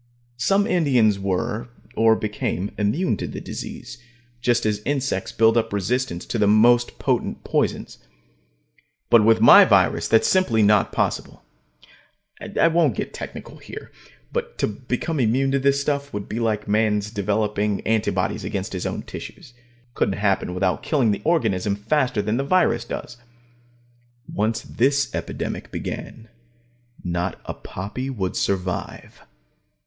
Some 0.37 0.65
Indians 0.65 1.19
were, 1.19 1.69
or 1.95 2.15
became, 2.15 2.71
immune 2.75 3.17
to 3.17 3.27
the 3.27 3.39
disease, 3.39 3.99
just 4.41 4.65
as 4.65 4.81
insects 4.83 5.31
build 5.31 5.57
up 5.57 5.71
resistance 5.71 6.25
to 6.25 6.39
the 6.39 6.47
most 6.47 6.97
potent 6.97 7.43
poisons. 7.43 7.99
But 9.11 9.23
with 9.23 9.41
my 9.41 9.63
virus 9.63 10.07
that's 10.07 10.27
simply 10.27 10.63
not 10.63 10.91
possible. 10.91 11.43
I 12.59 12.67
won't 12.69 12.95
get 12.95 13.13
technical 13.13 13.57
here, 13.57 13.91
but 14.33 14.57
to 14.57 14.65
become 14.67 15.19
immune 15.19 15.51
to 15.51 15.59
this 15.59 15.79
stuff 15.79 16.11
would 16.13 16.27
be 16.27 16.39
like 16.39 16.65
a 16.65 16.71
man's 16.71 17.11
developing 17.11 17.81
anti 17.81 18.09
bodies 18.09 18.43
against 18.43 18.73
his 18.73 18.87
own 18.87 19.03
tissues. 19.03 19.53
It 19.89 19.93
couldn't 19.93 20.17
happen 20.17 20.55
without 20.55 20.81
killing 20.81 21.11
the 21.11 21.21
organism 21.23 21.75
faster 21.75 22.23
than 22.23 22.37
the 22.37 22.43
virus 22.43 22.85
does. 22.85 23.17
Once 24.27 24.63
this 24.63 25.13
epidemic 25.13 25.71
began, 25.71 26.27
not 27.03 27.39
a 27.45 27.53
poppy 27.53 28.09
would 28.09 28.35
survive. 28.35 29.21